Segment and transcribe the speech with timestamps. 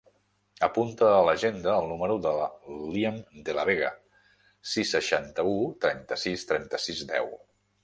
[0.67, 3.19] Apunta a l'agenda el número del Liam
[3.51, 3.93] De La Vega:
[4.73, 5.55] sis, seixanta-u,
[5.87, 7.33] trenta-sis, trenta-sis, deu.